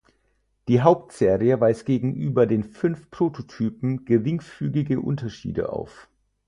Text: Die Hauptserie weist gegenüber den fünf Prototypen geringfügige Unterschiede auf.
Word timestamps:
Die 0.67 0.81
Hauptserie 0.81 1.59
weist 1.61 1.85
gegenüber 1.85 2.47
den 2.47 2.63
fünf 2.63 3.11
Prototypen 3.11 4.03
geringfügige 4.03 4.99
Unterschiede 4.99 5.71
auf. 5.71 6.09